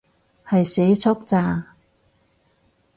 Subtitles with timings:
[0.43, 1.75] 係社畜咋